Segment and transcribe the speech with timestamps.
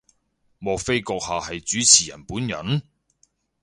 [0.57, 2.81] 莫非閣下係主持人本人？